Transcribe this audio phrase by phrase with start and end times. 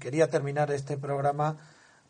[0.00, 1.56] Quería terminar este programa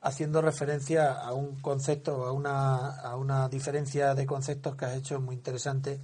[0.00, 5.20] haciendo referencia a un concepto, a una, a una diferencia de conceptos que has hecho
[5.20, 6.00] muy interesante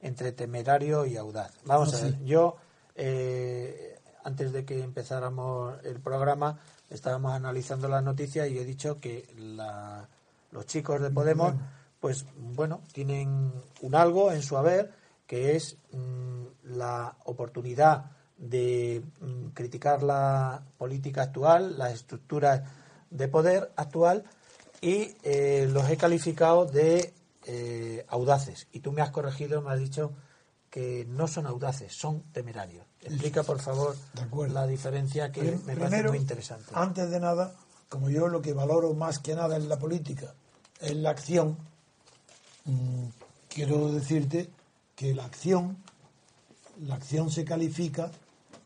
[0.00, 1.52] entre temerario y audaz.
[1.66, 2.56] Vamos Ah, a ver, yo
[2.94, 9.26] eh, antes de que empezáramos el programa estábamos analizando las noticias y he dicho que
[9.36, 10.08] la-
[10.52, 11.54] los chicos de Podemos,
[12.00, 14.92] pues bueno, tienen un algo en su haber
[15.26, 16.44] que es mm,
[16.76, 18.04] la oportunidad
[18.36, 22.62] de mm, criticar la política actual, las estructuras
[23.10, 24.24] de poder actual
[24.80, 27.12] y eh, los he calificado de
[27.46, 28.66] eh, audaces.
[28.72, 30.12] Y tú me has corregido, me has dicho
[30.70, 32.84] que no son audaces, son temerarios.
[33.00, 33.96] Explica, por favor,
[34.50, 36.70] la diferencia que Prim- me parece muy interesante.
[36.74, 37.54] Antes de nada,
[37.88, 40.34] como yo lo que valoro más que nada en la política
[40.80, 41.56] es la acción,
[42.64, 43.04] mm,
[43.48, 44.50] quiero decirte
[44.96, 45.76] que la acción,
[46.80, 48.10] la acción se califica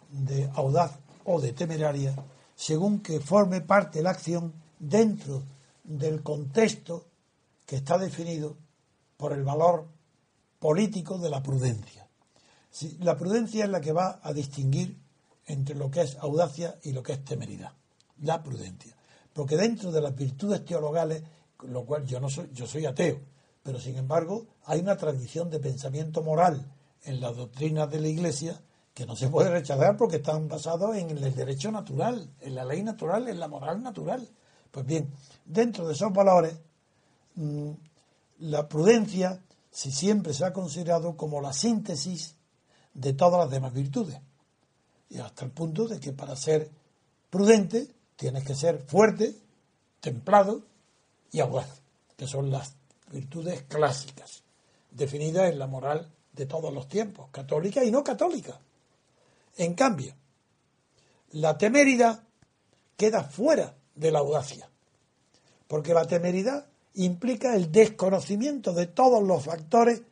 [0.08, 2.14] de audaz o de temeraria
[2.54, 5.42] según que forme parte la acción dentro
[5.84, 7.06] del contexto
[7.64, 8.56] que está definido
[9.16, 9.86] por el valor
[10.58, 12.08] político de la prudencia.
[13.00, 14.96] La prudencia es la que va a distinguir
[15.46, 17.72] entre lo que es audacia y lo que es temeridad.
[18.22, 18.96] La prudencia.
[19.32, 21.22] Porque dentro de las virtudes teologales,
[21.62, 23.20] lo cual yo no soy, yo soy ateo,
[23.62, 26.72] pero sin embargo hay una tradición de pensamiento moral
[27.04, 28.60] en las doctrinas de la Iglesia
[28.98, 32.82] que no se puede rechazar porque están basados en el derecho natural, en la ley
[32.82, 34.28] natural, en la moral natural.
[34.72, 36.58] Pues bien, dentro de esos valores,
[37.36, 37.70] mm,
[38.40, 42.34] la prudencia si siempre se ha considerado como la síntesis
[42.92, 44.18] de todas las demás virtudes.
[45.10, 46.68] Y hasta el punto de que para ser
[47.30, 49.32] prudente tienes que ser fuerte,
[50.00, 50.62] templado
[51.30, 51.82] y audaz,
[52.16, 52.74] que son las
[53.12, 54.42] virtudes clásicas,
[54.90, 58.58] definidas en la moral de todos los tiempos, católica y no católica.
[59.58, 60.14] En cambio,
[61.32, 62.22] la temeridad
[62.96, 64.70] queda fuera de la audacia,
[65.66, 70.02] porque la temeridad implica el desconocimiento de todos los factores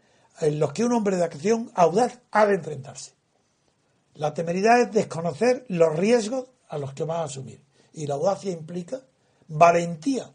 [0.41, 3.13] en los que un hombre de acción audaz ha de enfrentarse.
[4.15, 7.63] La temeridad es desconocer los riesgos a los que va a asumir.
[7.93, 9.01] Y la audacia implica
[9.47, 10.33] valentía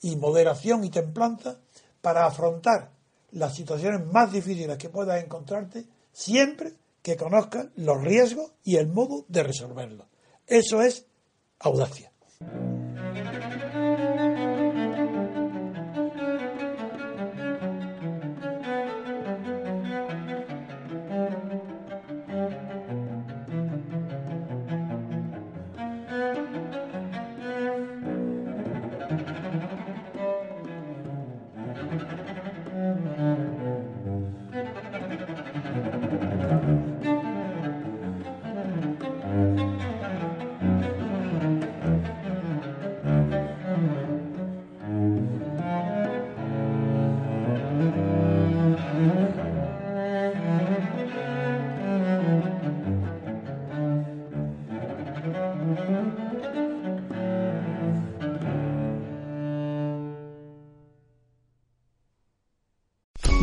[0.00, 1.58] y moderación y templanza
[2.00, 2.92] para afrontar
[3.32, 6.72] las situaciones más difíciles que puedas encontrarte siempre
[7.04, 10.06] que conozcas los riesgos y el modo de resolverlos.
[10.46, 11.04] Eso es
[11.58, 12.10] audacia.